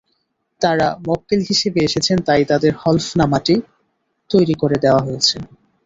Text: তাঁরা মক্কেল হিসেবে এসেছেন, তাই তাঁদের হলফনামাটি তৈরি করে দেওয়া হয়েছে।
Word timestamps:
তাঁরা 0.61 0.87
মক্কেল 1.07 1.41
হিসেবে 1.49 1.79
এসেছেন, 1.83 2.17
তাই 2.27 2.43
তাঁদের 2.49 2.73
হলফনামাটি 2.81 3.55
তৈরি 4.29 4.55
করে 4.61 4.77
দেওয়া 4.83 5.01
হয়েছে। 5.05 5.35